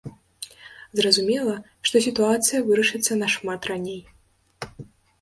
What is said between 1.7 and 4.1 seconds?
што сітуацыя вырашыцца нашмат раней.